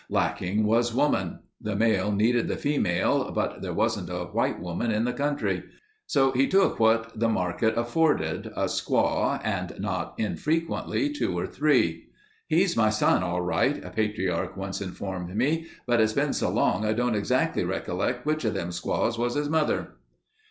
[0.09, 1.41] Lacking was woman.
[1.61, 5.61] The male needed the female but there wasn't a white woman in the country.
[6.07, 12.07] So he took what the market afforded—a squaw and not infrequently two or three.
[12.47, 16.83] "He's my son all right," a patriarch once informed me, "but it's been so long
[16.83, 19.89] I don't exactly recollect which of them squaws was his mother."